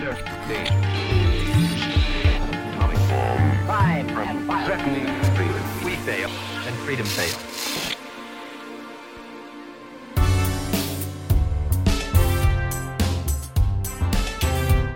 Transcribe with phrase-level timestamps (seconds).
[0.00, 0.16] Freedom.
[5.84, 7.36] We fail, and freedom fails.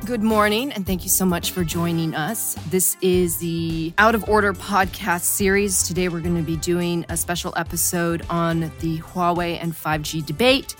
[0.06, 2.54] Good morning, and thank you so much for joining us.
[2.70, 5.82] This is the Out of Order podcast series.
[5.86, 10.76] Today, we're going to be doing a special episode on the Huawei and 5G debate.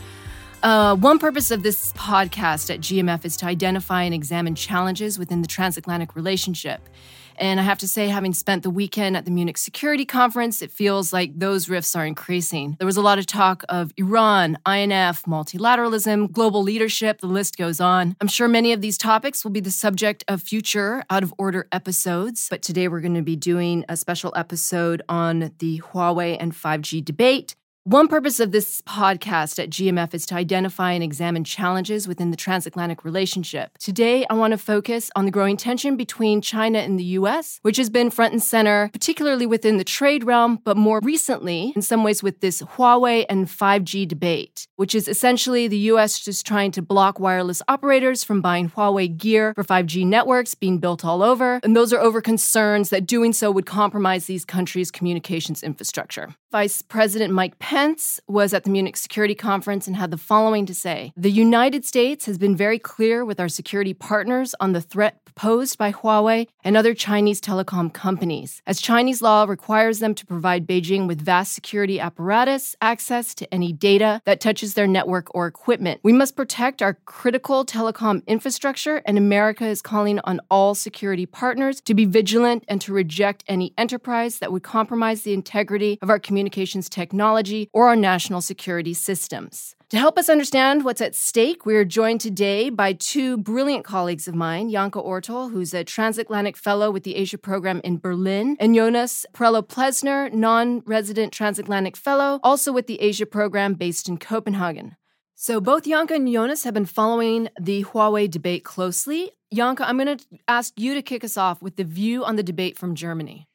[0.65, 5.43] Uh, one purpose of this podcast at GMF is to identify and examine challenges within
[5.43, 6.89] the transatlantic relationship.
[7.37, 10.71] And I have to say, having spent the weekend at the Munich Security Conference, it
[10.71, 12.77] feels like those rifts are increasing.
[12.79, 17.79] There was a lot of talk of Iran, INF, multilateralism, global leadership, the list goes
[17.79, 18.17] on.
[18.23, 21.69] I'm sure many of these topics will be the subject of future out of order
[21.73, 26.55] episodes, but today we're going to be doing a special episode on the Huawei and
[26.55, 27.55] 5G debate.
[27.87, 32.37] One purpose of this podcast at GMF is to identify and examine challenges within the
[32.37, 33.77] transatlantic relationship.
[33.77, 37.77] Today, I want to focus on the growing tension between China and the US, which
[37.77, 42.03] has been front and center, particularly within the trade realm, but more recently, in some
[42.03, 46.81] ways, with this Huawei and 5G debate, which is essentially the US just trying to
[46.81, 51.61] block wireless operators from buying Huawei gear for 5G networks being built all over.
[51.63, 56.35] And those are over concerns that doing so would compromise these countries' communications infrastructure.
[56.55, 60.73] Vice President Mike Pence was at the Munich Security Conference and had the following to
[60.73, 61.13] say.
[61.17, 65.79] The United States has been very clear with our security partners on the threat posed
[65.79, 71.07] by Huawei and other Chinese telecom companies, as Chinese law requires them to provide Beijing
[71.07, 76.01] with vast security apparatus access to any data that touches their network or equipment.
[76.03, 81.81] We must protect our critical telecom infrastructure, and America is calling on all security partners
[81.83, 86.19] to be vigilant and to reject any enterprise that would compromise the integrity of our
[86.19, 89.75] communications technology or our national security systems.
[89.95, 94.27] To help us understand what's at stake, we are joined today by two brilliant colleagues
[94.27, 98.75] of mine, Janka Oertel, who's a transatlantic fellow with the Asia program in Berlin, and
[98.75, 104.97] Jonas Parello-Plesner, non-resident transatlantic fellow, also with the Asia program based in Copenhagen.
[105.37, 109.31] So both Janka and Jonas have been following the Huawei debate closely.
[109.55, 112.43] Janka, I'm going to ask you to kick us off with the view on the
[112.43, 113.47] debate from Germany.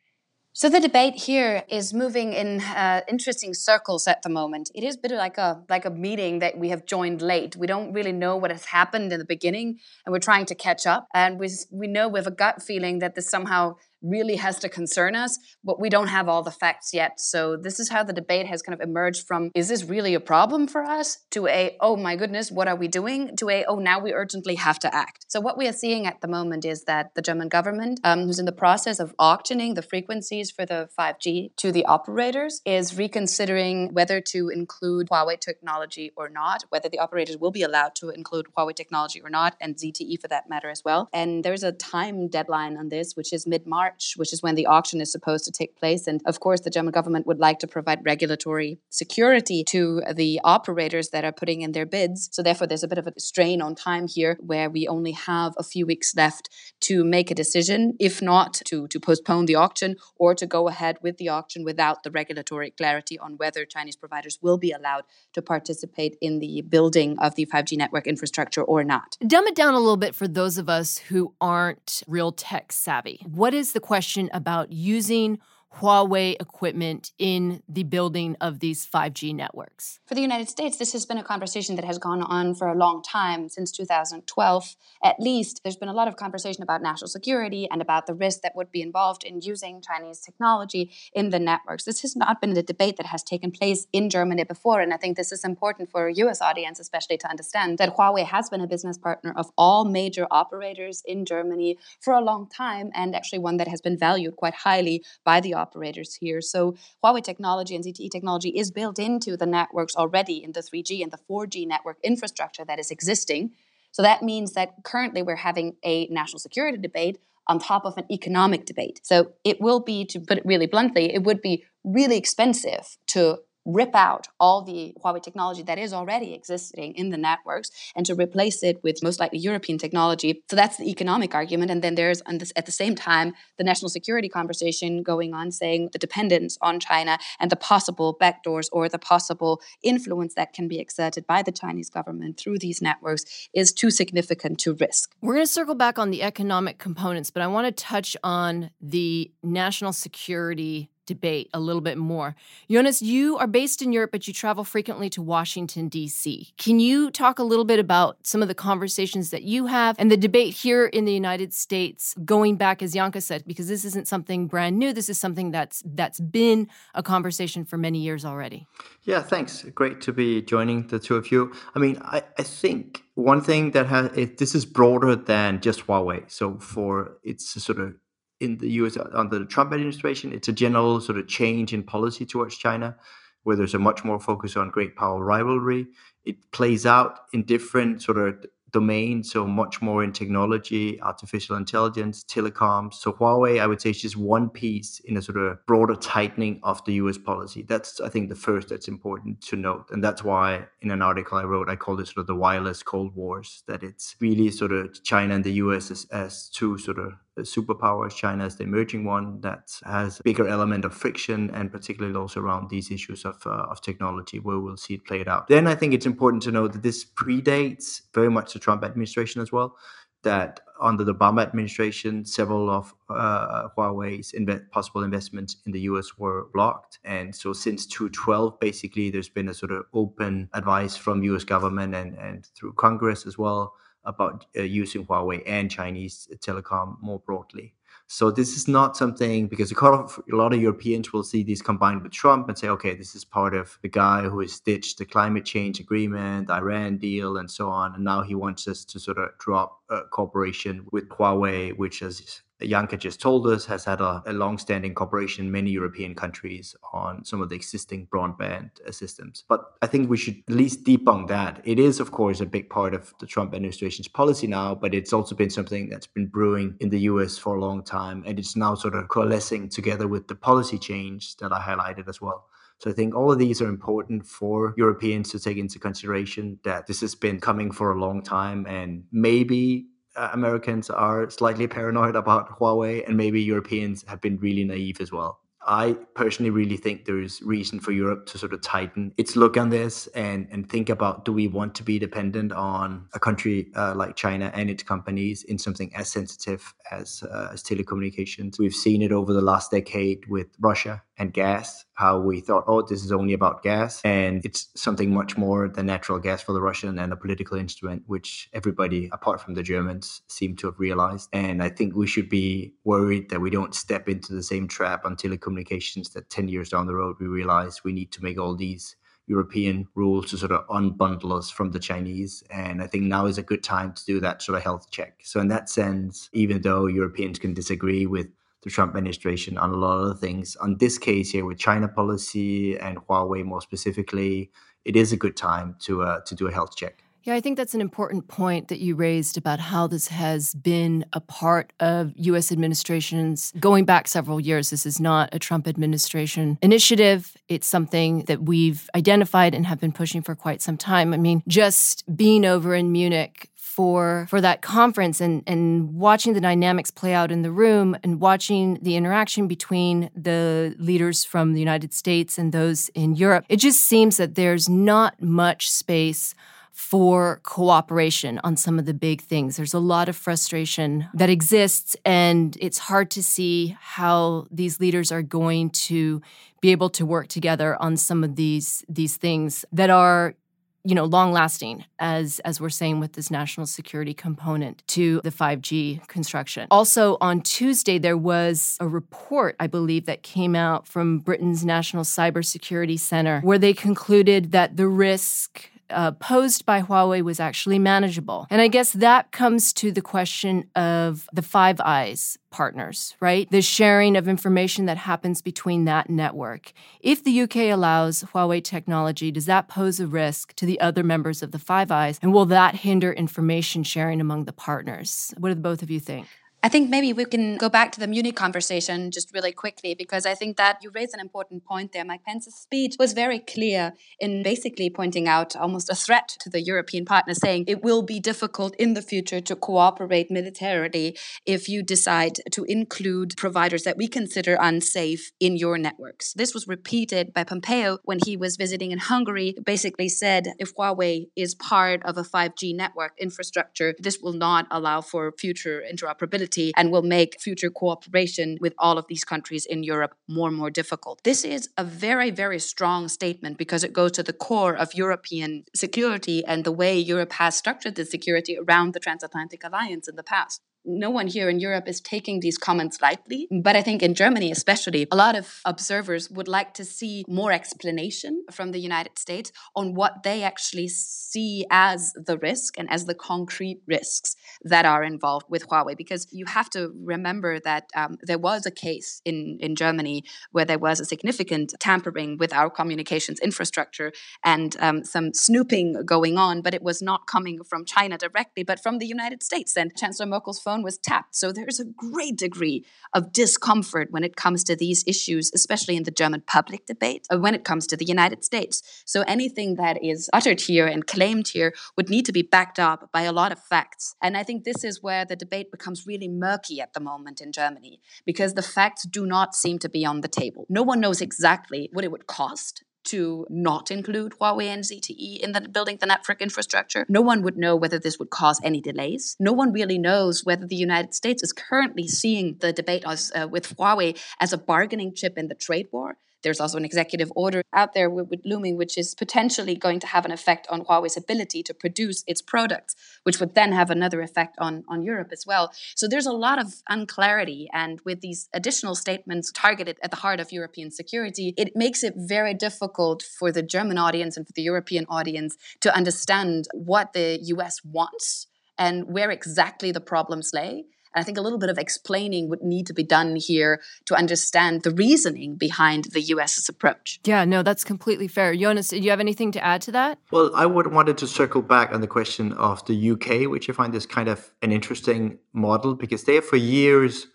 [0.52, 4.72] So the debate here is moving in uh, interesting circles at the moment.
[4.74, 7.56] It is a bit like a like a meeting that we have joined late.
[7.56, 10.88] We don't really know what has happened in the beginning, and we're trying to catch
[10.88, 11.08] up.
[11.14, 14.70] And we we know we have a gut feeling that this somehow really has to
[14.70, 17.20] concern us, but we don't have all the facts yet.
[17.20, 20.20] So this is how the debate has kind of emerged from is this really a
[20.20, 23.36] problem for us to a oh my goodness, what are we doing?
[23.38, 25.26] To a oh now we urgently have to act.
[25.28, 28.40] So what we are seeing at the moment is that the German government, um, who's
[28.40, 33.94] in the process of auctioning the frequencies for the 5G to the operators, is reconsidering
[33.94, 38.48] whether to include Huawei technology or not, whether the operators will be allowed to include
[38.58, 41.10] Huawei technology or not, and ZTE for that matter as well.
[41.14, 43.89] And there's a time deadline on this, which is mid March.
[44.16, 46.08] Which is when the auction is supposed to take place.
[46.08, 51.10] And of course, the German government would like to provide regulatory security to the operators
[51.10, 52.30] that are putting in their bids.
[52.32, 55.54] So, therefore, there's a bit of a strain on time here where we only have
[55.58, 56.50] a few weeks left
[56.82, 60.98] to make a decision, if not to, to postpone the auction or to go ahead
[61.02, 65.42] with the auction without the regulatory clarity on whether Chinese providers will be allowed to
[65.42, 69.18] participate in the building of the 5G network infrastructure or not.
[69.26, 73.22] Dumb it down a little bit for those of us who aren't real tech savvy.
[73.26, 75.40] What is the question about using
[75.78, 80.00] Huawei equipment in the building of these 5G networks?
[80.06, 82.76] For the United States, this has been a conversation that has gone on for a
[82.76, 85.62] long time, since 2012 at least.
[85.64, 88.72] There's been a lot of conversation about national security and about the risk that would
[88.72, 91.84] be involved in using Chinese technology in the networks.
[91.86, 94.98] This has not been a debate that has taken place in Germany before, and I
[94.98, 98.62] think this is important for a US audience, especially to understand that Huawei has been
[98.62, 103.40] a business partner of all major operators in Germany for a long time, and actually
[103.40, 106.42] one that has been valued quite highly by the operators here.
[106.42, 111.04] So Huawei technology and ZTE technology is built into the networks already in the 3G
[111.04, 113.52] and the 4G network infrastructure that is existing.
[113.92, 118.06] So that means that currently we're having a national security debate on top of an
[118.12, 119.02] economic debate.
[119.04, 123.40] So it will be, to put it really bluntly, it would be really expensive to
[123.66, 128.16] rip out all the Huawei technology that is already existing in the networks and to
[128.16, 130.42] replace it with most likely European technology.
[130.50, 131.72] So that's the economic argument.
[131.72, 132.22] And then there's,
[132.56, 137.18] at the same time, the national security conversation going on saying the dependence on China
[137.40, 141.90] and the possible backdoors or the possible influence that can be exerted by the Chinese
[141.90, 145.16] government through these networks is too significant to risk.
[145.22, 148.72] We're going to circle back on the economic components, but I want to touch on
[148.82, 152.36] the national security debate a little bit more.
[152.70, 156.54] Jonas, you are based in Europe, but you travel frequently to Washington, D.C.
[156.58, 160.12] Can you talk a little bit about some of the conversations that you have and
[160.12, 164.08] the debate here in the United States going back, as Janka said, because this isn't
[164.08, 164.94] something brand new.
[164.94, 168.68] This is something that's that's been a conversation for many years already.
[169.04, 169.64] Yeah, thanks.
[169.74, 171.52] Great to be joining the two of you.
[171.74, 175.88] I mean, I, I think one thing that has it, this is broader than just
[175.88, 176.30] Huawei.
[176.30, 177.96] So for it's sort of
[178.40, 181.84] in the US uh, under the Trump administration, it's a general sort of change in
[181.84, 182.96] policy towards China,
[183.44, 185.88] where there's a much more focus on great power rivalry.
[186.26, 192.24] It plays out in different sort of domain, so much more in technology, artificial intelligence,
[192.24, 192.96] telecoms.
[192.96, 196.60] So Huawei, I would say, is just one piece in a sort of broader tightening
[196.64, 197.64] of the US policy.
[197.64, 199.88] That's, I think, the first that's important to note.
[199.92, 202.84] And that's why in an article I wrote, I called it sort of the wireless
[202.84, 207.00] Cold Wars, that it's really sort of China and the US as, as two sort
[207.00, 208.16] of superpowers.
[208.16, 212.70] China is the emerging one that has bigger element of friction and particularly also around
[212.70, 215.48] these issues of, uh, of technology where we'll see it played out.
[215.48, 219.42] Then I think it's important to note that this predates very much the Trump administration
[219.42, 219.76] as well.
[220.24, 226.18] That under the Obama administration, several of uh, Huawei's inve- possible investments in the US
[226.18, 227.00] were blocked.
[227.06, 231.96] And so since 2012, basically, there's been a sort of open advice from US government
[231.96, 233.74] and, and through Congress as well
[234.06, 237.74] about uh, using Huawei and Chinese telecom more broadly.
[238.12, 241.44] So this is not something because a lot, of, a lot of Europeans will see
[241.44, 244.60] these combined with Trump and say, okay, this is part of the guy who has
[244.60, 248.84] ditched the climate change agreement, Iran deal, and so on, and now he wants us
[248.86, 253.86] to sort of drop a cooperation with Huawei, which is Janka just told us, has
[253.86, 258.72] had a, a long-standing cooperation in many European countries on some of the existing broadband
[258.94, 259.44] systems.
[259.48, 261.62] But I think we should at least debunk that.
[261.64, 265.14] It is, of course, a big part of the Trump administration's policy now, but it's
[265.14, 268.56] also been something that's been brewing in the US for a long time, and it's
[268.56, 272.46] now sort of coalescing together with the policy change that I highlighted as well.
[272.80, 276.88] So I think all of these are important for Europeans to take into consideration that
[276.88, 279.88] this has been coming for a long time and maybe
[280.20, 285.12] uh, Americans are slightly paranoid about Huawei, and maybe Europeans have been really naive as
[285.12, 285.40] well.
[285.66, 289.70] I personally really think there's reason for Europe to sort of tighten its look on
[289.70, 293.94] this and, and think about do we want to be dependent on a country uh,
[293.94, 298.58] like China and its companies in something as sensitive as, uh, as telecommunications.
[298.58, 302.82] We've seen it over the last decade with Russia and gas, how we thought, oh,
[302.82, 304.02] this is only about gas.
[304.04, 308.04] And it's something much more than natural gas for the Russian and a political instrument,
[308.08, 311.30] which everybody, apart from the Germans, seem to have realized.
[311.34, 315.06] And I think we should be worried that we don't step into the same trap
[315.06, 318.56] on telecommunications that 10 years down the road, we realize we need to make all
[318.56, 318.96] these
[319.30, 322.44] European rules to sort of unbundle us from the Chinese.
[322.50, 325.22] And I think now is a good time to do that sort of health check.
[325.24, 328.28] So, in that sense, even though Europeans can disagree with
[328.64, 330.56] the Trump administration on a lot of things.
[330.58, 334.52] On this case here with China policy and Huawei more specifically,
[334.86, 337.04] it is a good time to uh, to do a health check.
[337.24, 341.06] Yeah, I think that's an important point that you raised about how this has been
[341.12, 342.50] a part of U.S.
[342.52, 344.70] administrations going back several years.
[344.70, 347.36] This is not a Trump administration initiative.
[347.50, 351.14] It's something that we've identified and have been pushing for quite some time.
[351.14, 353.50] I mean, just being over in Munich
[353.80, 358.20] for for that conference and and watching the dynamics play out in the room and
[358.20, 363.56] watching the interaction between the leaders from the United States and those in Europe it
[363.56, 366.36] just seems that there's not much space
[366.74, 369.58] for cooperation on some of the big things.
[369.58, 375.12] There's a lot of frustration that exists, and it's hard to see how these leaders
[375.12, 376.22] are going to
[376.62, 380.36] be able to work together on some of these these things that are
[380.84, 385.32] you know long lasting as as we're saying with this national security component to the
[385.32, 386.68] 5G construction.
[386.72, 392.04] Also on Tuesday there was a report I believe that came out from Britain's National
[392.04, 398.48] Cybersecurity Center where they concluded that the risk uh, posed by Huawei was actually manageable.
[398.50, 403.50] And I guess that comes to the question of the Five Eyes partners, right?
[403.50, 406.74] The sharing of information that happens between that network.
[407.02, 411.44] If the UK allows Huawei technology, does that pose a risk to the other members
[411.44, 412.20] of the Five Eyes?
[412.22, 415.34] And will that hinder information sharing among the partners?
[415.38, 416.28] What do both of you think?
[416.62, 420.26] I think maybe we can go back to the Munich conversation just really quickly because
[420.26, 422.04] I think that you raised an important point there.
[422.04, 426.62] Mike Pence's speech was very clear in basically pointing out almost a threat to the
[426.62, 431.82] European partners, saying it will be difficult in the future to cooperate militarily if you
[431.82, 436.34] decide to include providers that we consider unsafe in your networks.
[436.34, 441.28] This was repeated by Pompeo when he was visiting in Hungary, basically said if Huawei
[441.38, 446.92] is part of a 5G network infrastructure, this will not allow for future interoperability and
[446.92, 451.24] will make future cooperation with all of these countries in Europe more and more difficult.
[451.24, 455.64] This is a very, very strong statement because it goes to the core of European
[455.76, 460.24] security and the way Europe has structured the security around the transatlantic alliance in the
[460.24, 463.48] past no one here in Europe is taking these comments lightly.
[463.64, 467.52] But I think in Germany, especially, a lot of observers would like to see more
[467.52, 473.06] explanation from the United States on what they actually see as the risk and as
[473.06, 475.96] the concrete risks that are involved with Huawei.
[475.96, 480.66] Because you have to remember that um, there was a case in, in Germany where
[480.66, 484.12] there was a significant tampering with our communications infrastructure
[484.44, 488.80] and um, some snooping going on, but it was not coming from China directly, but
[488.80, 489.76] from the United States.
[489.76, 491.36] And Chancellor Merkel's phone was tapped.
[491.36, 492.86] So there's a great degree
[493.16, 497.40] of discomfort when it comes to these issues, especially in the German public debate, uh,
[497.40, 498.76] when it comes to the United States.
[499.14, 503.00] So anything that is uttered here and claimed here would need to be backed up
[503.12, 504.16] by a lot of facts.
[504.22, 507.52] And I think this is where the debate becomes really murky at the moment in
[507.52, 510.64] Germany, because the facts do not seem to be on the table.
[510.70, 515.52] No one knows exactly what it would cost to not include Huawei and ZTE in
[515.52, 517.06] the building the network infrastructure.
[517.10, 519.36] No one would know whether this would cause any delays.
[519.40, 523.48] No one really knows whether the United States is currently seeing the debate as, uh,
[523.48, 527.62] with Huawei as a bargaining chip in the trade war there's also an executive order
[527.74, 531.18] out there with, with, looming, which is potentially going to have an effect on Huawei's
[531.18, 535.46] ability to produce its products, which would then have another effect on, on Europe as
[535.46, 535.72] well.
[535.96, 537.68] So there's a lot of unclarity.
[537.74, 542.14] And with these additional statements targeted at the heart of European security, it makes it
[542.16, 547.40] very difficult for the German audience and for the European audience to understand what the
[547.42, 551.78] US wants and where exactly the problems lay and I think a little bit of
[551.78, 557.20] explaining would need to be done here to understand the reasoning behind the US's approach.
[557.26, 558.56] Yeah, no, that's completely fair.
[558.56, 560.20] Jonas, do you have anything to add to that?
[560.32, 563.74] Well, I would wanted to circle back on the question of the UK, which I
[563.74, 567.28] find is kind of an interesting model because they have for years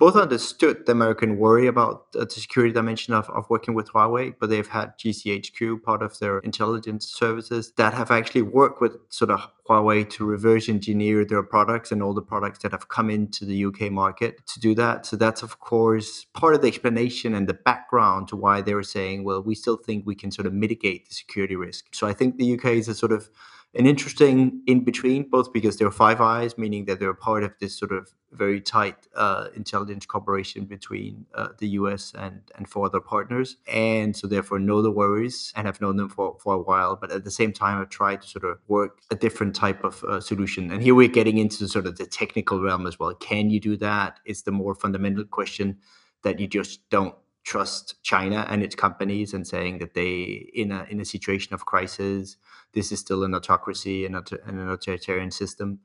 [0.00, 4.34] both understood the American worry about uh, the security dimension of, of working with Huawei,
[4.40, 9.30] but they've had GCHQ, part of their intelligence services, that have actually worked with sort
[9.30, 13.44] of Huawei to reverse engineer their products and all the products that have come into
[13.44, 15.04] the UK market to do that.
[15.04, 18.82] So that's, of course, part of the explanation and the background to why they were
[18.82, 21.94] saying, well, we still think we can sort of mitigate the security risk.
[21.94, 23.28] So I think the UK is a sort of
[23.74, 27.78] an interesting in between, both because they're Five Eyes, meaning that they're part of this
[27.78, 33.00] sort of very tight uh, intelligence cooperation between uh, the US and, and four other
[33.00, 33.56] partners.
[33.68, 36.96] And so, therefore, know the worries and have known them for, for a while.
[36.96, 40.02] But at the same time, I've tried to sort of work a different type of
[40.04, 40.72] uh, solution.
[40.72, 43.14] And here we're getting into sort of the technical realm as well.
[43.14, 44.18] Can you do that?
[44.24, 45.78] It's the more fundamental question
[46.22, 50.84] that you just don't trust China and its companies and saying that they in a
[50.90, 52.36] in a situation of crisis
[52.74, 54.14] this is still an autocracy and
[54.46, 55.80] an authoritarian system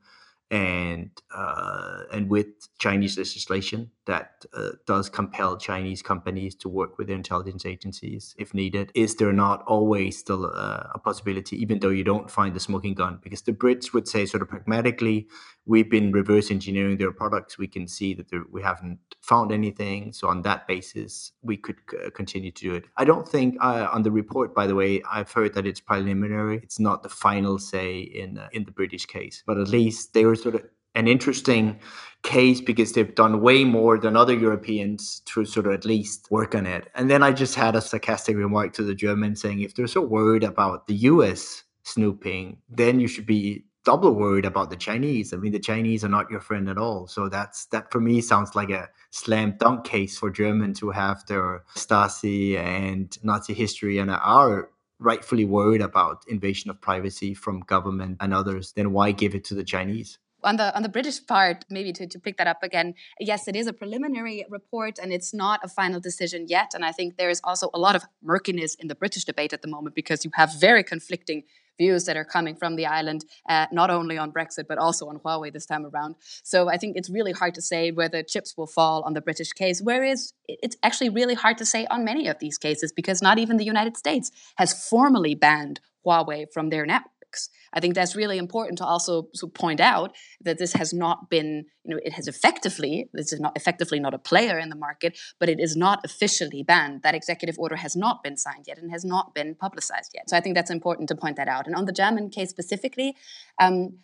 [0.50, 2.46] and uh, and with
[2.78, 8.54] Chinese legislation that uh, does compel Chinese companies to work with their intelligence agencies if
[8.54, 8.92] needed.
[8.94, 12.94] Is there not always still a, a possibility, even though you don't find the smoking
[12.94, 13.18] gun?
[13.22, 15.26] Because the Brits would say, sort of pragmatically,
[15.66, 17.58] we've been reverse engineering their products.
[17.58, 20.12] We can see that there, we haven't found anything.
[20.12, 22.84] So on that basis, we could c- continue to do it.
[22.96, 26.60] I don't think uh, on the report, by the way, I've heard that it's preliminary.
[26.62, 30.24] It's not the final say in uh, in the British case, but at least they
[30.24, 30.64] were sort of
[30.94, 31.78] an interesting
[32.22, 36.54] case because they've done way more than other Europeans to sort of at least work
[36.54, 36.88] on it.
[36.94, 40.00] And then I just had a sarcastic remark to the German saying, if they're so
[40.00, 45.32] worried about the US snooping, then you should be double worried about the Chinese.
[45.32, 47.06] I mean, the Chinese are not your friend at all.
[47.06, 51.24] So that's that for me sounds like a slam dunk case for Germans who have
[51.28, 58.16] their Stasi and Nazi history and are rightfully worried about invasion of privacy from government
[58.20, 58.72] and others.
[58.72, 60.18] Then why give it to the Chinese?
[60.46, 63.56] On the on the British part, maybe to, to pick that up again, yes, it
[63.56, 66.72] is a preliminary report and it's not a final decision yet.
[66.74, 69.62] And I think there is also a lot of murkiness in the British debate at
[69.62, 71.42] the moment because you have very conflicting
[71.78, 75.18] views that are coming from the island, uh, not only on Brexit, but also on
[75.18, 76.14] Huawei this time around.
[76.42, 79.52] So I think it's really hard to say whether chips will fall on the British
[79.52, 83.38] case, whereas it's actually really hard to say on many of these cases because not
[83.38, 87.48] even the United States has formally banned Huawei from their network works.
[87.72, 91.94] I think that's really important to also point out that this has not been, you
[91.94, 95.48] know, it has effectively, this is not effectively not a player in the market, but
[95.48, 97.02] it is not officially banned.
[97.02, 100.30] That executive order has not been signed yet and has not been publicized yet.
[100.30, 101.66] So I think that's important to point that out.
[101.66, 103.14] And on the German case specifically,
[103.60, 103.98] um,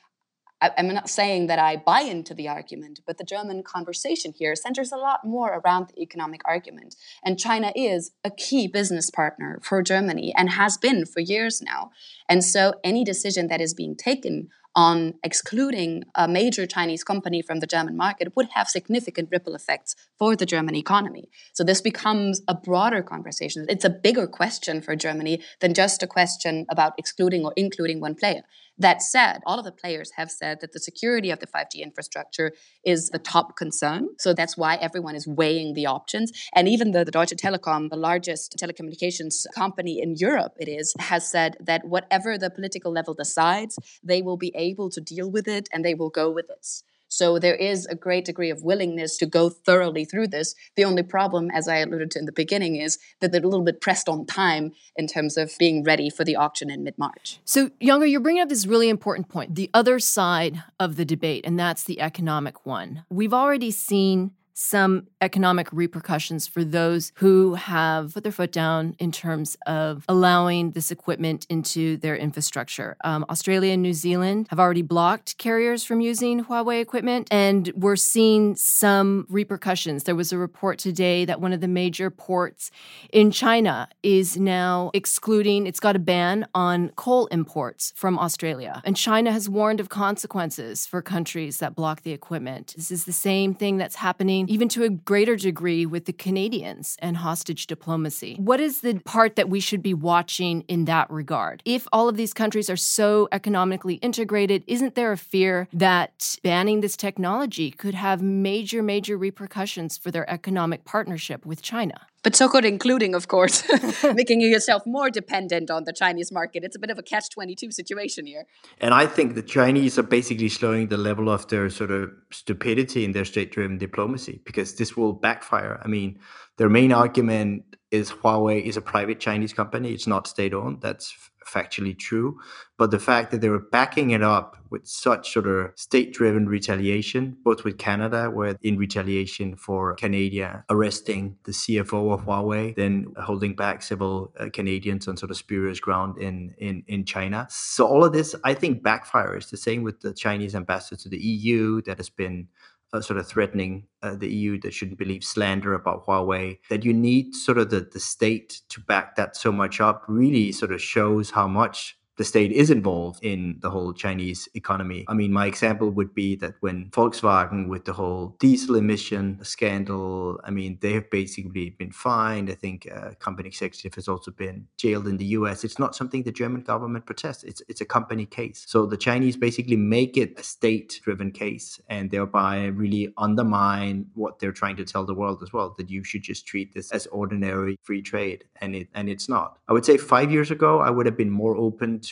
[0.63, 4.55] I, am not saying that I buy into the argument, but the German conversation here
[4.55, 6.95] centers a lot more around the economic argument.
[7.25, 11.91] And China is a key business partner for Germany and has been for years now.
[12.29, 17.61] And so any decision that is being taken on excluding a major Chinese company from
[17.61, 21.29] the German market would have significant ripple effects for the German economy.
[21.53, 23.67] So this becomes a broader conversation.
[23.69, 28.15] It's a bigger question for Germany than just a question about excluding or including one
[28.15, 28.43] player.
[28.79, 32.53] That said, all of the players have said that the security of the 5G infrastructure
[32.85, 34.09] is the top concern.
[34.19, 36.33] So that's why everyone is weighing the options.
[36.55, 41.31] And even the, the Deutsche Telekom, the largest telecommunications company in Europe, it is, has
[41.31, 45.69] said that whatever the political level decides, they will be able to deal with it
[45.73, 46.83] and they will go with it.
[47.13, 50.55] So there is a great degree of willingness to go thoroughly through this.
[50.77, 53.67] The only problem, as I alluded to in the beginning, is that they're a little
[53.67, 57.39] bit pressed on time in terms of being ready for the auction in mid March.
[57.45, 61.45] So, Janka, you're bringing up this really important point the other side of the debate,
[61.45, 63.05] and that's the economic one.
[63.11, 69.13] We've already seen some economic repercussions for those who have put their foot down in
[69.13, 72.97] terms of allowing this equipment into their infrastructure.
[73.05, 77.97] Um, Australia and New Zealand have already blocked carriers from using Huawei equipment, and we're
[77.97, 80.05] seeing some repercussions.
[80.05, 82.71] There was a report today that one of the major ports
[83.13, 88.83] in China is now excluding, it's got a ban on coal imports from Australia.
[88.85, 92.75] And China has warned of consequences for countries that block the equipment.
[92.77, 96.97] This is the same thing that's happening even to a greater degree with the Canadians
[97.01, 98.37] and hostage diplomacy.
[98.39, 101.63] What is the part that we should be watching in that regard?
[101.65, 106.81] If all of these countries are so economically integrated, isn't there a fear that banning
[106.81, 112.07] this technology could have major, major repercussions for their economic partnership with China?
[112.23, 113.65] But so could including, of course,
[114.15, 116.63] making yourself more dependent on the Chinese market.
[116.65, 118.45] It's a bit of a catch 22 situation here.
[118.81, 123.05] And I think the Chinese are basically slowing the level of their sort of stupidity
[123.05, 125.81] in their state driven diplomacy because this will backfire.
[125.85, 126.19] I mean,
[126.59, 130.81] their main argument is Huawei is a private Chinese company, it's not state owned.
[130.81, 132.39] That's factually true.
[132.79, 136.49] But the fact that they were backing it up with such sort of state driven
[136.49, 143.07] retaliation, both with Canada, where in retaliation for Canada arresting the CFO of Huawei, then
[143.21, 147.47] holding back several uh, Canadians on sort of spurious ground in, in, in China.
[147.51, 149.51] So all of this, I think, backfires.
[149.51, 152.49] The same with the Chinese ambassador to the EU that has been
[152.93, 156.93] uh, sort of threatening uh, the EU that shouldn't believe slander about Huawei, that you
[156.93, 160.83] need sort of the, the state to back that so much up really sort of
[160.83, 165.05] shows how much the state is involved in the whole Chinese economy.
[165.09, 170.39] I mean, my example would be that when Volkswagen, with the whole diesel emission scandal,
[170.45, 172.49] I mean, they have basically been fined.
[172.49, 175.65] I think a uh, company executive has also been jailed in the US.
[175.65, 178.67] It's not something the German government protests, it's, it's a company case.
[178.69, 184.39] So the Chinese basically make it a state driven case and thereby really undermine what
[184.39, 187.09] they're trying to tell the world as well that you should just treat this as
[187.09, 188.45] ordinary free trade.
[188.61, 189.59] And, it, and it's not.
[189.67, 191.99] I would say five years ago, I would have been more open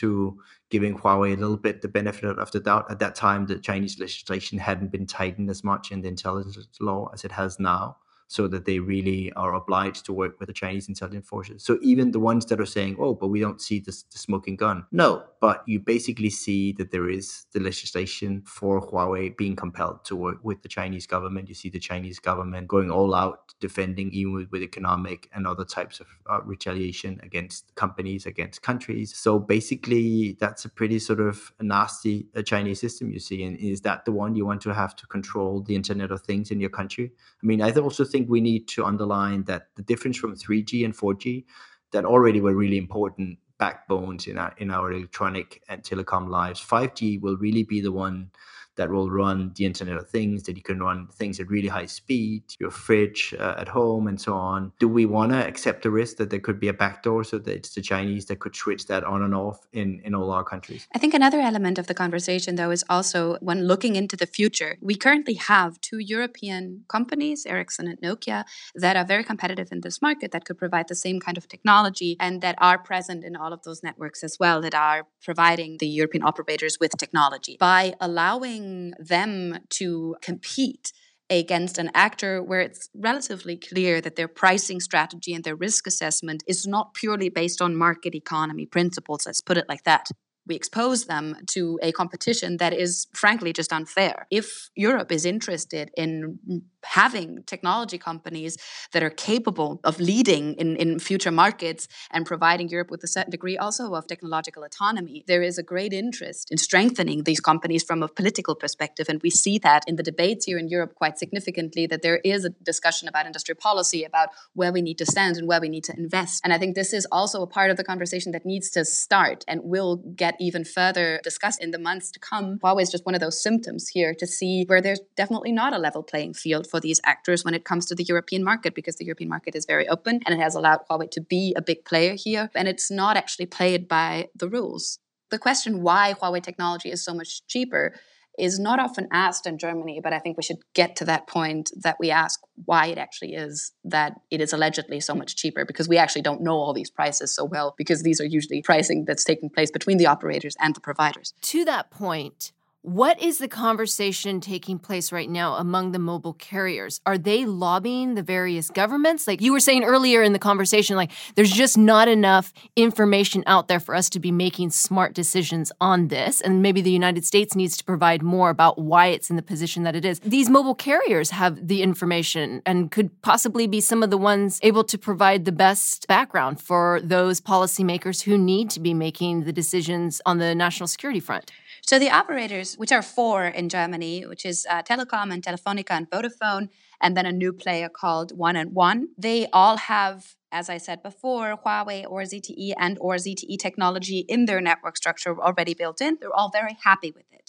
[0.69, 2.89] giving Huawei a little bit the benefit of the doubt.
[2.89, 7.09] At that time, the Chinese legislation hadn't been tightened as much in the intelligence law
[7.13, 7.97] as it has now
[8.31, 11.63] so that they really are obliged to work with the Chinese intelligence forces.
[11.65, 14.55] So even the ones that are saying, "Oh, but we don't see this, the smoking
[14.55, 20.05] gun," no, but you basically see that there is the legislation for Huawei being compelled
[20.05, 21.49] to work with the Chinese government.
[21.49, 25.65] You see the Chinese government going all out defending even with, with economic and other
[25.65, 29.13] types of uh, retaliation against companies, against countries.
[29.15, 33.43] So basically, that's a pretty sort of nasty uh, Chinese system you see.
[33.43, 36.51] And is that the one you want to have to control the Internet of Things
[36.51, 37.11] in your country?
[37.41, 40.85] I mean, I also think think we need to underline that the difference from 3G
[40.85, 41.45] and 4G
[41.91, 46.59] that already were really important backbones in our in our electronic and telecom lives.
[46.61, 48.29] 5G will really be the one
[48.75, 51.85] that will run the Internet of Things, that you can run things at really high
[51.85, 54.71] speed, your fridge uh, at home, and so on.
[54.79, 57.53] Do we want to accept the risk that there could be a backdoor so that
[57.53, 60.87] it's the Chinese that could switch that on and off in, in all our countries?
[60.95, 64.77] I think another element of the conversation, though, is also when looking into the future,
[64.81, 70.01] we currently have two European companies, Ericsson and Nokia, that are very competitive in this
[70.01, 73.53] market that could provide the same kind of technology and that are present in all
[73.53, 77.57] of those networks as well, that are providing the European operators with technology.
[77.59, 80.93] By allowing allowing them to compete
[81.29, 86.43] against an actor where it's relatively clear that their pricing strategy and their risk assessment
[86.45, 90.07] is not purely based on market economy principles, let's put it like that.
[90.47, 94.27] We expose them to a competition that is frankly just unfair.
[94.31, 96.39] If Europe is interested in
[96.83, 98.57] having technology companies
[98.91, 103.29] that are capable of leading in, in future markets and providing Europe with a certain
[103.29, 108.01] degree also of technological autonomy, there is a great interest in strengthening these companies from
[108.01, 109.07] a political perspective.
[109.09, 112.45] And we see that in the debates here in Europe quite significantly that there is
[112.45, 115.83] a discussion about industrial policy, about where we need to stand and where we need
[115.85, 116.41] to invest.
[116.43, 119.45] And I think this is also a part of the conversation that needs to start
[119.47, 122.59] and will get even further discussed in the months to come.
[122.59, 125.77] Huawei is just one of those symptoms here to see where there's definitely not a
[125.77, 129.05] level playing field for these actors when it comes to the European market because the
[129.05, 132.13] European market is very open and it has allowed Huawei to be a big player
[132.15, 134.99] here and it's not actually played by the rules.
[135.31, 137.93] The question why Huawei technology is so much cheaper
[138.37, 141.71] is not often asked in Germany, but I think we should get to that point
[141.81, 145.89] that we ask why it actually is that it is allegedly so much cheaper because
[145.89, 149.23] we actually don't know all these prices so well because these are usually pricing that's
[149.23, 151.33] taking place between the operators and the providers.
[151.41, 152.51] To that point,
[152.83, 156.99] what is the conversation taking place right now among the mobile carriers?
[157.05, 159.27] Are they lobbying the various governments?
[159.27, 163.67] Like you were saying earlier in the conversation, like there's just not enough information out
[163.67, 166.41] there for us to be making smart decisions on this.
[166.41, 169.83] And maybe the United States needs to provide more about why it's in the position
[169.83, 170.19] that it is.
[170.21, 174.83] These mobile carriers have the information and could possibly be some of the ones able
[174.85, 180.19] to provide the best background for those policymakers who need to be making the decisions
[180.25, 181.51] on the national security front.
[181.91, 186.09] So the operators, which are four in Germany, which is uh, Telekom and Telefonica and
[186.09, 186.69] Vodafone,
[187.01, 192.05] and then a new player called 1&1, they all have as I said before, Huawei
[192.09, 196.17] or ZTE and or ZTE technology in their network structure already built in.
[196.19, 197.40] They're all very happy with it.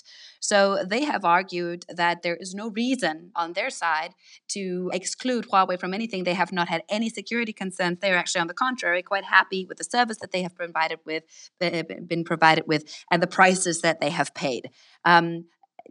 [0.43, 4.13] So they have argued that there is no reason on their side
[4.49, 6.25] to exclude Huawei from anything.
[6.25, 8.01] They have not had any security concerns.
[8.01, 11.23] They're actually, on the contrary, quite happy with the service that they have provided with,
[11.61, 14.71] been provided with, and the prices that they have paid.
[15.05, 15.45] Um,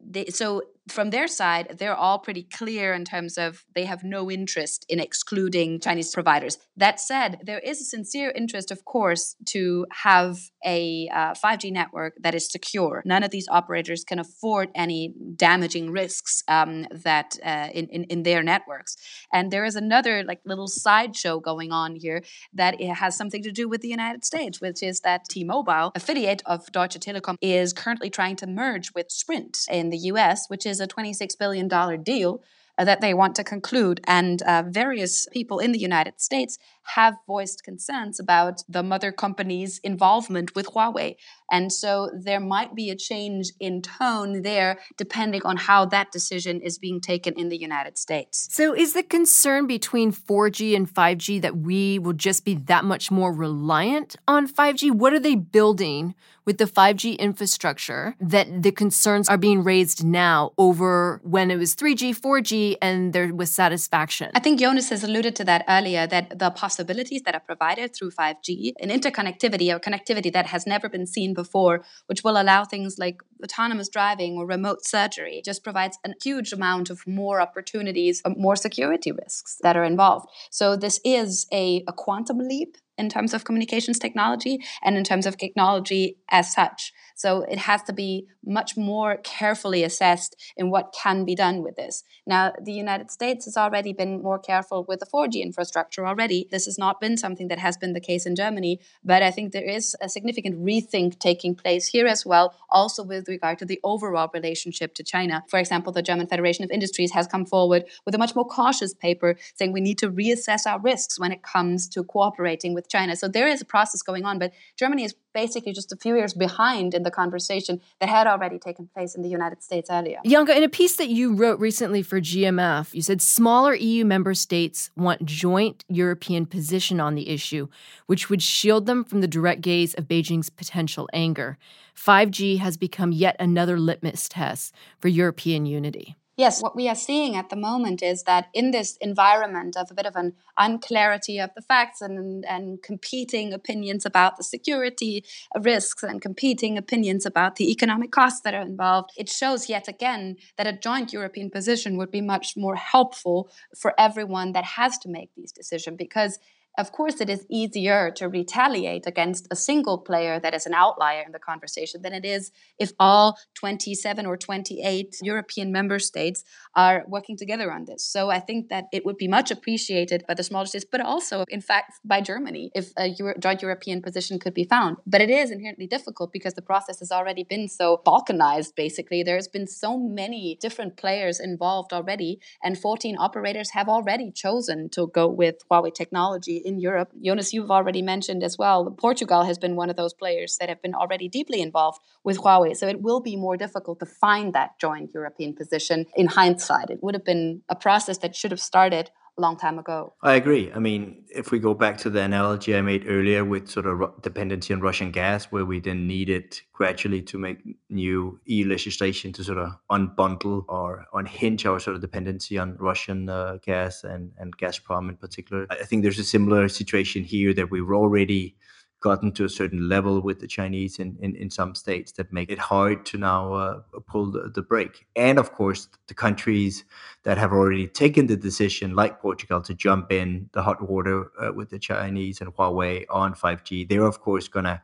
[0.04, 4.32] they, so from their side, they're all pretty clear in terms of they have no
[4.32, 6.58] interest in excluding Chinese providers.
[6.76, 12.16] That said, there is a sincere interest, of course, to have a uh, 5G network
[12.22, 13.04] that is secure.
[13.06, 18.24] None of these operators can afford any damaging risks um, that uh, in, in, in
[18.24, 18.98] their networks.
[19.32, 23.52] And there is another like little sideshow going on here that it has something to
[23.52, 28.10] do with the United States, which is that T-Mobile, affiliate of Deutsche Telekom, is currently
[28.10, 31.68] trying to merge with Sprint in the U.S., which is a $26 billion
[32.04, 32.42] deal
[32.78, 34.00] uh, that they want to conclude.
[34.08, 39.80] And uh, various people in the United States have voiced concerns about the mother company's
[39.80, 41.16] involvement with Huawei.
[41.50, 46.62] And so there might be a change in tone there depending on how that decision
[46.62, 48.48] is being taken in the United States.
[48.52, 53.12] So is the concern between 4G and 5G that we will just be that much
[53.12, 54.92] more reliant on 5G?
[54.92, 56.16] What are they building
[56.46, 61.76] with the 5G infrastructure that the concerns are being raised now over when it was
[61.76, 64.32] 3G, 4G, and there was satisfaction?
[64.34, 68.12] I think Jonas has alluded to that earlier that the possibilities that are provided through
[68.12, 72.98] 5G, an interconnectivity or connectivity that has never been seen before, which will allow things
[72.98, 78.30] like autonomous driving or remote surgery, just provides a huge amount of more opportunities, uh,
[78.38, 80.28] more security risks that are involved.
[80.50, 85.26] So this is a, a quantum leap in terms of communications technology and in terms
[85.26, 86.94] of technology as such.
[87.22, 91.76] So it has to be much more carefully assessed in what can be done with
[91.76, 92.04] this.
[92.26, 96.48] Now, the United States has already been more careful with the 4G infrastructure already.
[96.50, 99.52] This has not been something that has been the case in Germany, but I think
[99.52, 103.80] there is a significant rethink taking place here as well, also with regard to the
[103.84, 105.44] overall relationship to China.
[105.48, 108.96] For example, the German Federation of Industries has come forward with a much more cautious
[108.96, 113.16] paper saying we need to reassess our risks when it comes to cooperating with China.
[113.16, 116.34] So there is a process going on, but Germany is basically just a few years
[116.34, 120.20] behind in the conversation that had already taken place in the United States earlier.
[120.26, 124.34] Janka, in a piece that you wrote recently for GMF, you said smaller EU member
[124.34, 127.68] states want joint European position on the issue,
[128.08, 131.58] which would shield them from the direct gaze of Beijing's potential anger.
[131.96, 136.16] 5G has become yet another litmus test for European unity.
[136.42, 139.94] Yes, what we are seeing at the moment is that in this environment of a
[139.94, 145.24] bit of an unclarity of the facts and, and competing opinions about the security
[145.60, 150.36] risks and competing opinions about the economic costs that are involved, it shows yet again
[150.58, 155.10] that a joint European position would be much more helpful for everyone that has to
[155.10, 156.40] make these decisions because
[156.78, 161.22] of course, it is easier to retaliate against a single player that is an outlier
[161.26, 166.44] in the conversation than it is if all 27 or 28 European member states
[166.76, 168.06] are working together on this.
[168.06, 171.44] So I think that it would be much appreciated by the smaller states, but also,
[171.50, 174.98] in fact, by Germany if a Euro- joint European position could be found.
[175.06, 179.24] But it is inherently difficult because the process has already been so balkanized, basically.
[179.24, 185.08] There's been so many different players involved already, and 14 operators have already chosen to
[185.08, 187.12] go with Huawei technology in Europe.
[187.24, 190.82] Jonas, you've already mentioned as well, Portugal has been one of those players that have
[190.82, 192.76] been already deeply involved with Huawei.
[192.76, 196.90] So it will be more difficult to find that joint European position in hindsight.
[196.90, 200.14] It would have been a process that should have started long time ago.
[200.24, 200.72] I agree.
[200.74, 204.22] I mean, if we go back to the analogy I made earlier with sort of
[204.22, 209.44] dependency on Russian gas, where we then needed gradually to make new EU legislation to
[209.44, 214.58] sort of unbundle or unhinge our sort of dependency on Russian uh, gas and, and
[214.58, 215.68] Gazprom in particular.
[215.70, 218.56] I I think there's a similar situation here that we were already
[219.02, 222.50] gotten to a certain level with the Chinese in, in, in some states that make
[222.50, 225.06] it hard to now uh, pull the, the brake.
[225.16, 226.86] And of course, the countries
[227.24, 231.52] that have already taken the decision, like Portugal, to jump in the hot water uh,
[231.52, 234.82] with the Chinese and Huawei on 5G, they're of course going to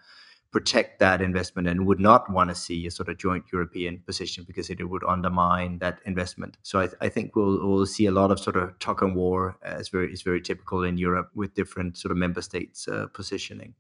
[0.52, 4.44] protect that investment and would not want to see a sort of joint European position
[4.48, 6.58] because it would undermine that investment.
[6.64, 9.58] So I, I think we'll, we'll see a lot of sort of talk and war
[9.62, 13.74] as very is very typical in Europe with different sort of member states uh, positioning.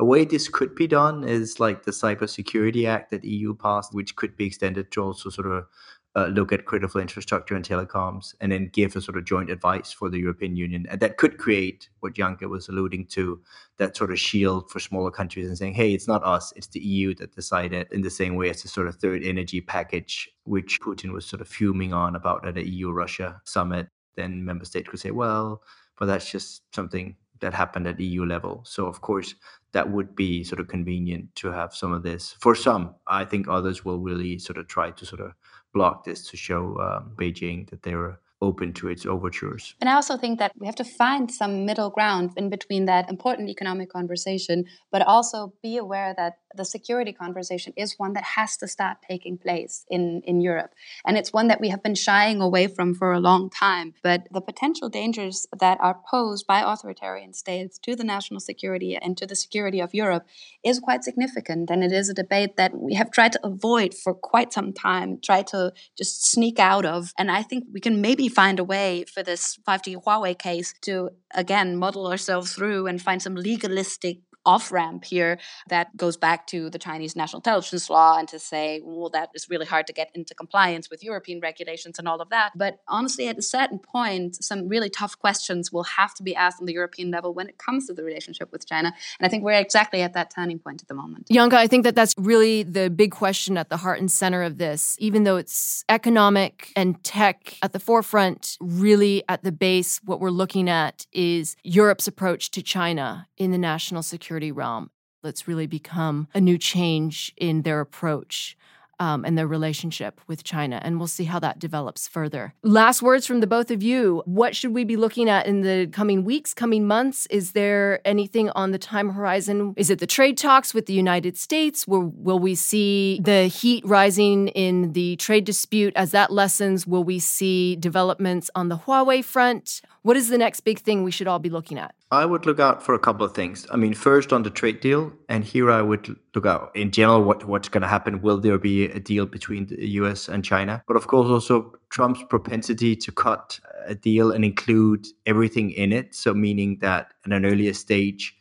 [0.00, 3.92] A way this could be done is like the Cybersecurity Act that the EU passed,
[3.92, 5.66] which could be extended to also sort of
[6.14, 9.92] uh, look at critical infrastructure and telecoms and then give a sort of joint advice
[9.92, 10.86] for the European Union.
[10.88, 13.40] And that could create what Janka was alluding to
[13.76, 16.80] that sort of shield for smaller countries and saying, hey, it's not us, it's the
[16.80, 20.80] EU that decided in the same way as the sort of third energy package, which
[20.80, 23.88] Putin was sort of fuming on about at the EU Russia summit.
[24.16, 25.62] Then member states could say, well,
[25.98, 28.62] but that's just something that happened at EU level.
[28.64, 29.34] So, of course,
[29.72, 32.34] that would be sort of convenient to have some of this.
[32.40, 35.32] For some, I think others will really sort of try to sort of
[35.74, 39.74] block this to show um, Beijing that they're open to its overtures.
[39.80, 43.10] And I also think that we have to find some middle ground in between that
[43.10, 48.56] important economic conversation, but also be aware that the security conversation is one that has
[48.56, 50.72] to start taking place in, in Europe.
[51.06, 53.94] And it's one that we have been shying away from for a long time.
[54.02, 59.16] But the potential dangers that are posed by authoritarian states to the national security and
[59.18, 60.26] to the security of Europe
[60.64, 61.70] is quite significant.
[61.70, 65.18] And it is a debate that we have tried to avoid for quite some time,
[65.22, 67.12] try to just sneak out of.
[67.18, 71.10] And I think we can maybe find a way for this 5G Huawei case to,
[71.34, 76.70] again, model ourselves through and find some legalistic off ramp here that goes back to
[76.70, 80.10] the Chinese national intelligence law and to say, well, that is really hard to get
[80.14, 82.52] into compliance with European regulations and all of that.
[82.56, 86.60] But honestly, at a certain point, some really tough questions will have to be asked
[86.60, 88.94] on the European level when it comes to the relationship with China.
[89.20, 91.28] And I think we're exactly at that turning point at the moment.
[91.30, 94.56] Janka, I think that that's really the big question at the heart and center of
[94.56, 94.96] this.
[94.98, 100.30] Even though it's economic and tech at the forefront, really at the base, what we're
[100.30, 104.90] looking at is Europe's approach to China in the national security realm.
[105.22, 108.56] That's really become a new change in their approach.
[109.00, 110.80] Um, and their relationship with China.
[110.82, 112.54] And we'll see how that develops further.
[112.64, 114.24] Last words from the both of you.
[114.26, 117.24] What should we be looking at in the coming weeks, coming months?
[117.30, 119.72] Is there anything on the time horizon?
[119.76, 121.86] Is it the trade talks with the United States?
[121.86, 125.92] Will, will we see the heat rising in the trade dispute?
[125.94, 129.80] As that lessens, will we see developments on the Huawei front?
[130.02, 131.94] What is the next big thing we should all be looking at?
[132.10, 133.66] I would look out for a couple of things.
[133.70, 137.22] I mean, first on the trade deal, and here I would look out in general
[137.22, 138.22] what what's going to happen.
[138.22, 140.26] Will there be a deal between the U.S.
[140.26, 140.82] and China?
[140.88, 146.14] But of course, also Trump's propensity to cut a deal and include everything in it.
[146.14, 148.34] So meaning that at an earlier stage,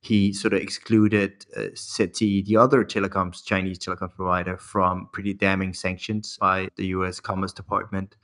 [0.00, 5.72] he sort of excluded uh, ZTE, the other telecoms Chinese telecom provider, from pretty damning
[5.72, 7.20] sanctions by the U.S.
[7.20, 8.16] Commerce Department.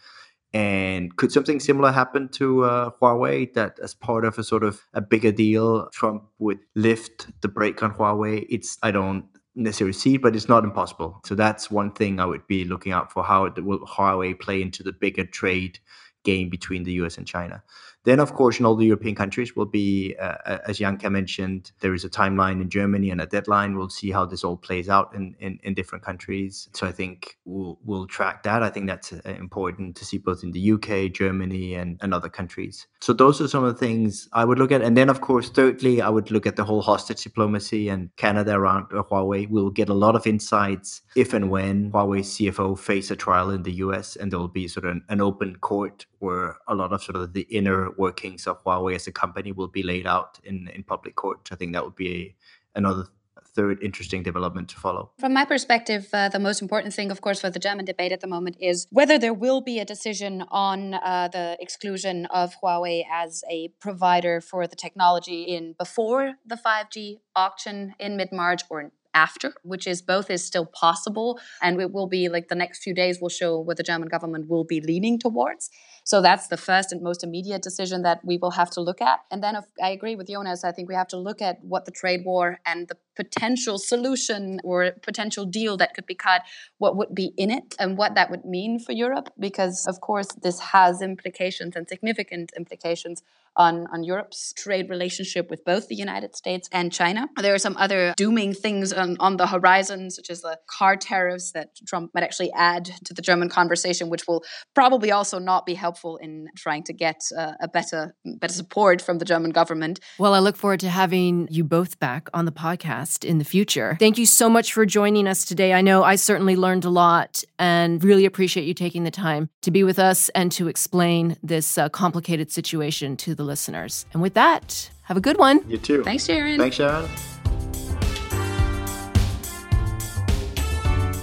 [0.53, 4.83] And could something similar happen to uh, Huawei that, as part of a sort of
[4.95, 8.47] a bigger deal, Trump would lift the brake on Huawei?
[8.51, 11.21] It's I don't necessarily see but it's not impossible.
[11.25, 13.23] So that's one thing I would be looking out for.
[13.23, 15.79] How will Huawei play into the bigger trade
[16.25, 17.63] game between the US and China?
[18.05, 21.93] Then, of course, in all the European countries will be, uh, as Janka mentioned, there
[21.93, 23.77] is a timeline in Germany and a deadline.
[23.77, 26.69] We'll see how this all plays out in, in, in different countries.
[26.73, 28.63] So I think we'll, we'll track that.
[28.63, 32.31] I think that's uh, important to see both in the UK, Germany, and, and other
[32.31, 32.87] countries.
[33.01, 34.83] So those are some of the things I would look at.
[34.83, 38.55] And then, of course, thirdly, I would look at the whole hostage diplomacy and Canada
[38.55, 39.49] around Huawei.
[39.49, 43.63] We'll get a lot of insights if and when Huawei's CFO face a trial in
[43.63, 47.03] the US, and there'll be sort of an, an open court where a lot of
[47.03, 50.69] sort of the inner workings of Huawei as a company will be laid out in,
[50.69, 51.49] in public court.
[51.53, 52.37] I think that would be
[52.75, 53.07] another
[53.55, 55.11] third interesting development to follow.
[55.19, 58.21] From my perspective, uh, the most important thing, of course, for the German debate at
[58.21, 63.03] the moment is whether there will be a decision on uh, the exclusion of Huawei
[63.11, 68.91] as a provider for the technology in before the 5G auction in mid March or
[69.15, 71.39] after, which is both is still possible.
[71.63, 74.49] And it will be like the next few days will show what the German government
[74.49, 75.71] will be leaning towards.
[76.05, 79.21] So that's the first and most immediate decision that we will have to look at.
[79.31, 80.65] And then I agree with Jonas.
[80.65, 84.61] I think we have to look at what the trade war and the potential solution
[84.65, 86.43] or potential deal that could be cut,
[86.79, 89.31] what would be in it and what that would mean for Europe.
[89.39, 93.23] Because, of course, this has implications and significant implications
[93.61, 97.29] on, on Europe's trade relationship with both the United States and China.
[97.37, 101.53] There are some other dooming things on, on the horizon, such as the car tariffs
[101.53, 104.43] that Trump might actually add to the German conversation, which will
[104.75, 109.19] probably also not be helpful in trying to get uh, a better, better support from
[109.19, 110.01] the German government.
[110.19, 113.97] Well, I look forward to having you both back on the podcast in the future.
[113.99, 115.75] Thank you so much for joining us today.
[115.75, 119.71] I know I certainly learned a lot and really appreciate you taking the time to
[119.71, 124.07] be with us and to explain this uh, complicated situation to the listeners.
[124.15, 125.69] And with that, have a good one.
[125.69, 126.03] You too.
[126.05, 126.59] Thanks, Sharon.
[126.59, 127.07] Thanks, Sharon.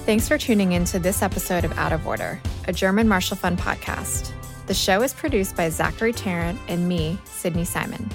[0.06, 3.58] Thanks for tuning in to this episode of Out of Order, a German Marshall Fund
[3.58, 4.32] podcast.
[4.68, 8.10] The show is produced by Zachary Tarrant and me, Sydney Simon.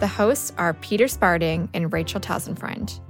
[0.00, 3.00] The hosts are Peter Sparding and Rachel Tausendfreund.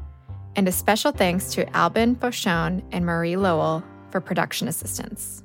[0.56, 5.42] And a special thanks to Albin Fauchon and Marie Lowell for production assistance.